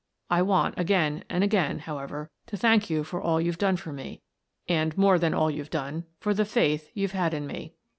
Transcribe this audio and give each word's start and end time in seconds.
I 0.31 0.41
want 0.41 0.79
again 0.79 1.23
and 1.29 1.43
again, 1.43 1.77
however, 1.77 2.31
to 2.47 2.57
thank 2.57 2.89
you 2.89 3.03
for 3.03 3.21
all 3.21 3.39
you've 3.39 3.59
done 3.59 3.77
for 3.77 3.93
me— 3.93 4.23
and, 4.67 4.97
more 4.97 5.19
than 5.19 5.35
all 5.35 5.51
you've 5.51 5.69
done, 5.69 6.07
for 6.19 6.31
all 6.31 6.35
the 6.35 6.43
faith 6.43 6.89
you've 6.95 7.11
had 7.11 7.35
in 7.35 7.45
me." 7.45 7.75